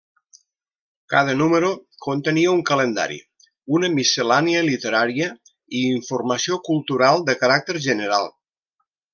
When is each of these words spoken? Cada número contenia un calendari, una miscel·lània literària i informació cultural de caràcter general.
Cada 1.13 1.35
número 1.41 1.69
contenia 2.05 2.53
un 2.59 2.63
calendari, 2.71 3.19
una 3.79 3.91
miscel·lània 3.99 4.65
literària 4.71 5.31
i 5.83 5.87
informació 6.01 6.61
cultural 6.73 7.25
de 7.29 7.41
caràcter 7.45 7.81
general. 7.91 8.31